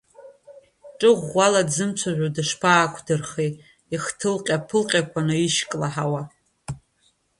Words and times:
Ҿыӷәӷәала 0.99 1.61
дзымцәажәо 1.67 2.27
дышԥаақәдырхеи, 2.35 3.51
ихҭылҟьа-ԥылҟьақәа 3.93 5.19
наишьклаҳәуа! 5.27 6.21